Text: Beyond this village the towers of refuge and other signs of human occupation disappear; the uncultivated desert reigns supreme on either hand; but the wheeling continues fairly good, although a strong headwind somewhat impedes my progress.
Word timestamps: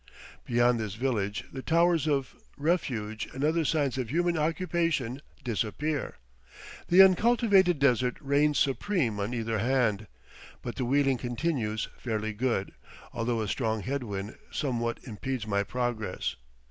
Beyond 0.47 0.79
this 0.79 0.95
village 0.95 1.43
the 1.53 1.61
towers 1.61 2.07
of 2.07 2.35
refuge 2.57 3.29
and 3.35 3.43
other 3.43 3.63
signs 3.63 3.99
of 3.99 4.09
human 4.09 4.35
occupation 4.35 5.21
disappear; 5.43 6.17
the 6.87 7.03
uncultivated 7.03 7.77
desert 7.77 8.17
reigns 8.19 8.57
supreme 8.57 9.19
on 9.19 9.31
either 9.35 9.59
hand; 9.59 10.07
but 10.63 10.77
the 10.77 10.85
wheeling 10.85 11.19
continues 11.19 11.87
fairly 11.99 12.33
good, 12.33 12.71
although 13.13 13.41
a 13.41 13.47
strong 13.47 13.83
headwind 13.83 14.35
somewhat 14.49 14.99
impedes 15.03 15.45
my 15.45 15.61
progress. 15.61 16.35